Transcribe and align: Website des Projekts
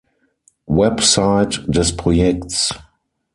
Website 0.67 1.69
des 1.69 1.91
Projekts 1.95 2.73